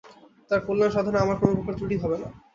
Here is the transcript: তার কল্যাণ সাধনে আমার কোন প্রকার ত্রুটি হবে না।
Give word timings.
তার 0.51 0.59
কল্যাণ 0.67 0.91
সাধনে 0.91 1.17
আমার 1.19 1.37
কোন 1.39 1.49
প্রকার 1.57 1.73
ত্রুটি 1.77 1.95
হবে 2.03 2.17
না। 2.21 2.27